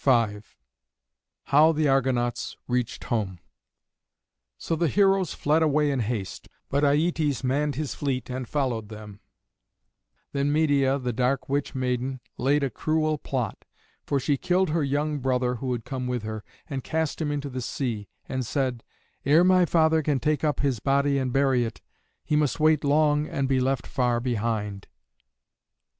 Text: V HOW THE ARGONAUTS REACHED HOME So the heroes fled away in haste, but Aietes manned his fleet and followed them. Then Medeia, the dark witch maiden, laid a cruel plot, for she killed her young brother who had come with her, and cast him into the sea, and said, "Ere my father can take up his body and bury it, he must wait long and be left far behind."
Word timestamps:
V 0.03 0.39
HOW 1.43 1.71
THE 1.73 1.87
ARGONAUTS 1.87 2.57
REACHED 2.67 3.03
HOME 3.03 3.37
So 4.57 4.75
the 4.75 4.87
heroes 4.87 5.35
fled 5.35 5.61
away 5.61 5.91
in 5.91 5.99
haste, 5.99 6.47
but 6.69 6.83
Aietes 6.83 7.43
manned 7.43 7.75
his 7.75 7.93
fleet 7.93 8.27
and 8.27 8.49
followed 8.49 8.89
them. 8.89 9.19
Then 10.31 10.51
Medeia, 10.51 10.97
the 10.97 11.13
dark 11.13 11.47
witch 11.49 11.75
maiden, 11.75 12.19
laid 12.39 12.63
a 12.63 12.71
cruel 12.71 13.19
plot, 13.19 13.63
for 14.03 14.19
she 14.19 14.37
killed 14.37 14.69
her 14.71 14.83
young 14.83 15.19
brother 15.19 15.57
who 15.57 15.71
had 15.71 15.85
come 15.85 16.07
with 16.07 16.23
her, 16.23 16.43
and 16.67 16.83
cast 16.83 17.21
him 17.21 17.29
into 17.31 17.49
the 17.51 17.61
sea, 17.61 18.07
and 18.27 18.43
said, 18.43 18.83
"Ere 19.23 19.43
my 19.43 19.65
father 19.67 20.01
can 20.01 20.19
take 20.19 20.43
up 20.43 20.61
his 20.61 20.79
body 20.79 21.19
and 21.19 21.31
bury 21.31 21.63
it, 21.63 21.79
he 22.25 22.35
must 22.35 22.59
wait 22.59 22.83
long 22.83 23.27
and 23.27 23.47
be 23.47 23.59
left 23.59 23.85
far 23.85 24.19
behind." 24.19 24.87